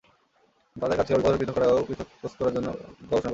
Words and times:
তাদের 0.75 0.97
কাজ 0.97 1.05
ছিল 1.07 1.15
ঐ 1.15 1.21
পদার্থটি 1.21 1.39
পৃথক 1.41 1.55
করা 1.57 1.67
ও 1.69 1.77
প্রস্তুত 2.11 2.39
করার 2.39 2.53
জন্য 2.55 2.67
গবেষণা 3.01 3.19
করা। 3.19 3.29